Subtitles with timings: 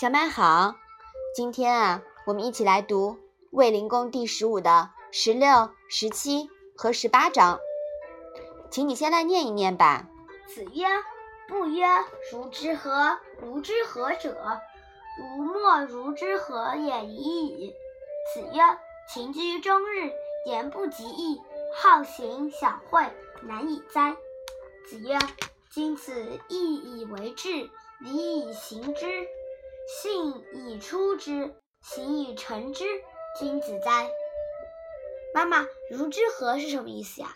[0.00, 0.76] 小麦好，
[1.34, 3.14] 今天啊，我们一起来读
[3.50, 7.58] 《卫灵公》第十五的十六、十七和十八章，
[8.70, 10.06] 请你先来念一念吧。
[10.46, 10.86] 子曰
[11.50, 11.84] ：“不曰，
[12.30, 13.18] 如之何？
[13.40, 14.60] 如之何者？
[15.20, 17.74] 吾莫如之何也已矣。”
[18.32, 18.62] 子曰
[19.12, 20.12] ：“勤居终日，
[20.46, 21.42] 言不及义，
[21.74, 23.04] 好行小惠，
[23.42, 24.16] 难以哉。”
[24.88, 25.18] 子曰
[25.74, 29.26] ：“今此义以为质，礼以行之。”
[29.88, 32.84] 信以出之，行以成之，
[33.40, 34.06] 君子哉！
[35.34, 37.28] 妈妈，如之何是什么意思呀？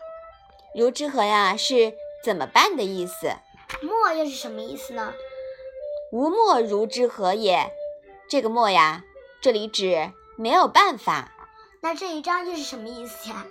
[0.74, 3.33] 如之何呀，是怎么办的意思。
[3.80, 5.15] 莫又是什么意思呢？
[6.12, 7.73] 无莫如之何也。
[8.29, 9.02] 这个莫呀，
[9.41, 11.32] 这里指没有办法。
[11.80, 13.46] 那这一章又是什么意思呀？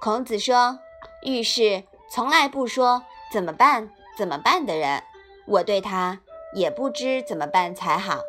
[0.00, 0.78] 孔子说，
[1.22, 5.02] 遇事从来不说怎么办怎么办的人，
[5.46, 6.20] 我对他。
[6.54, 8.20] 也不知怎么办才好。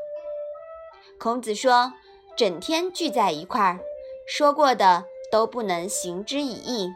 [1.17, 1.93] 孔子说
[2.35, 3.79] ：“整天聚在一块儿，
[4.27, 6.89] 说过的都不能行之以义，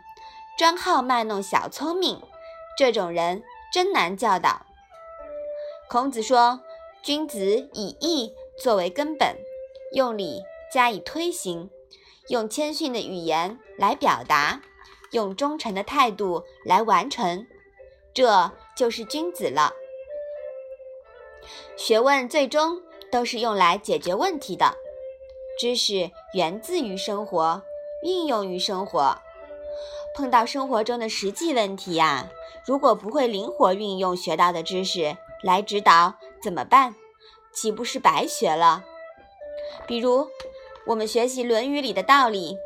[0.58, 2.22] 专好卖弄小聪明，
[2.78, 4.66] 这种人真难教导。”
[5.90, 6.60] 孔子说
[7.02, 9.38] ：“君子以义作为根本，
[9.94, 11.70] 用礼加以推行，
[12.28, 14.62] 用谦逊的语言来表达，
[15.12, 17.48] 用忠诚的态度来完成，
[18.14, 19.72] 这就是君子了。”
[21.76, 24.76] 学问最终都是用来解决问题的，
[25.60, 27.62] 知识源自于生活，
[28.04, 29.18] 运用于生活。
[30.16, 32.30] 碰到生活中的实际问题呀，
[32.66, 36.96] 如果不会灵活运用学到的知识来指导，怎么办？
[37.54, 38.84] 岂不是白学了？
[39.88, 40.28] 比如，
[40.86, 42.58] 我们学习《论语》里的道理，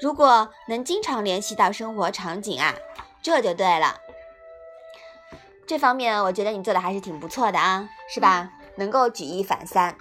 [0.00, 2.74] 如果能经常联系到生活场景啊，
[3.22, 4.00] 这就对了。
[5.66, 8.50] 这方面我觉得你做的还是挺不错的啊，是吧？
[8.76, 9.96] 能够举一反三。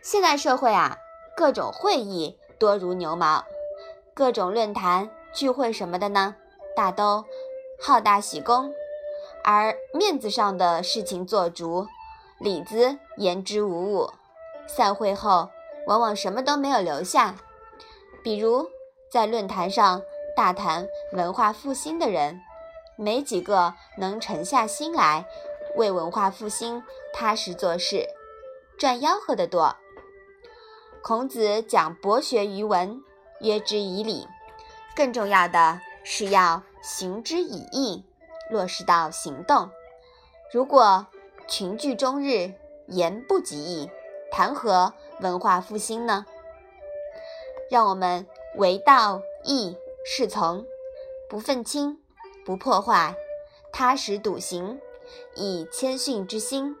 [0.00, 0.96] 现代社会啊，
[1.36, 3.44] 各种会议多如牛毛，
[4.14, 6.36] 各种论坛聚会什么的呢，
[6.76, 7.24] 大都
[7.82, 8.72] 好大喜功，
[9.42, 11.88] 而面子上的事情做足，
[12.38, 14.10] 里子言之无物。
[14.68, 15.50] 散会后
[15.88, 17.34] 往往什么都没有留下，
[18.22, 18.68] 比如
[19.10, 20.00] 在论坛上
[20.36, 22.40] 大谈文化复兴的人。
[22.96, 25.26] 没几个能沉下心来
[25.76, 26.82] 为文化复兴
[27.12, 28.06] 踏实做事，
[28.78, 29.76] 赚吆喝的多。
[31.02, 33.02] 孔子讲博学于文，
[33.40, 34.26] 约之以礼，
[34.94, 38.04] 更重要的是要行之以义，
[38.50, 39.70] 落实到行动。
[40.52, 41.06] 如果
[41.48, 42.54] 群聚终日，
[42.86, 43.90] 言不及义，
[44.30, 46.24] 谈何文化复兴呢？
[47.70, 50.64] 让我们为道义是从，
[51.28, 52.03] 不愤青。
[52.44, 53.16] 不破坏，
[53.72, 54.80] 踏实笃行，
[55.34, 56.76] 以谦逊之心、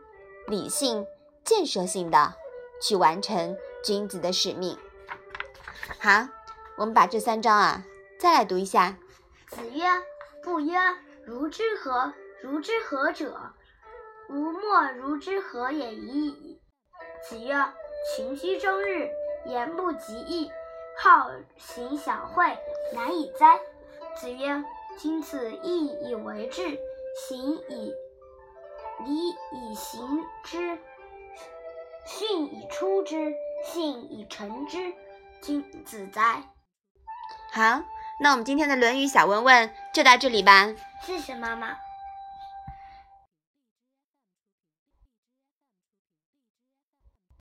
[0.46, 1.06] 理性、
[1.42, 2.34] 建设性的
[2.82, 4.78] 去完成君子的使命。
[5.98, 6.28] 好，
[6.76, 7.84] 我们把这三章啊
[8.20, 8.98] 再来读一下。
[9.48, 9.84] 子曰
[10.44, 10.78] ：“不曰，
[11.24, 12.12] 如之何？
[12.42, 13.54] 如之何者？
[14.28, 16.60] 吾莫如之何也已矣。”
[17.26, 17.54] 子曰
[18.14, 19.08] ：“群居终日，
[19.46, 20.50] 言不及义，
[20.98, 22.44] 好行小惠，
[22.92, 23.58] 难以哉。”
[24.20, 24.62] 子曰。
[24.96, 26.62] 今此义以为质，
[27.28, 27.92] 行以
[29.04, 30.78] 礼以行之，
[32.06, 33.32] 训以出之，
[33.64, 34.78] 信以成之，
[35.42, 36.42] 君子哉！
[37.52, 37.82] 好，
[38.20, 40.72] 那我们今天的《论语》小问问就到这里吧。
[41.02, 41.76] 谢谢妈妈。